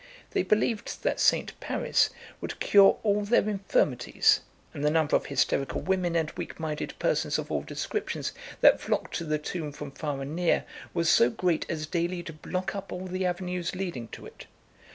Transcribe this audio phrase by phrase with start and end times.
[0.31, 1.53] They believed that St.
[1.59, 2.09] Paris
[2.41, 4.39] would cure all their infirmities;
[4.73, 9.13] and the number of hysterical women and weak minded persons of all descriptions that flocked
[9.17, 12.91] to the tomb from far and near was so great as daily to block up
[12.91, 14.47] all the avenues leading to it.